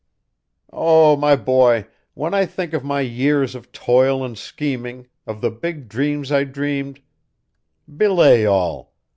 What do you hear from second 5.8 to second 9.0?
dreams I dreamed" "Belay all!